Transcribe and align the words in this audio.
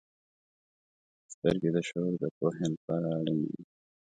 •سترګې 1.33 1.69
د 1.75 1.77
شعور 1.87 2.13
د 2.21 2.23
پوهې 2.37 2.65
لپاره 2.73 3.07
اړینې 3.19 3.47
دي. 3.53 3.63